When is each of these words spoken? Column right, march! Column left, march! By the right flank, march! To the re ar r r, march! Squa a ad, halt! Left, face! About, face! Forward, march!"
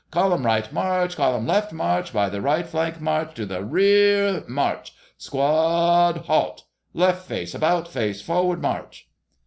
Column 0.09 0.43
right, 0.47 0.73
march! 0.73 1.15
Column 1.15 1.45
left, 1.45 1.71
march! 1.71 2.11
By 2.11 2.27
the 2.27 2.41
right 2.41 2.65
flank, 2.67 2.99
march! 2.99 3.35
To 3.35 3.45
the 3.45 3.63
re 3.63 4.23
ar 4.23 4.27
r 4.27 4.35
r, 4.39 4.43
march! 4.47 4.93
Squa 5.19 5.35
a 6.09 6.09
ad, 6.09 6.25
halt! 6.25 6.63
Left, 6.95 7.27
face! 7.27 7.53
About, 7.53 7.87
face! 7.87 8.19
Forward, 8.19 8.63
march!" 8.63 9.07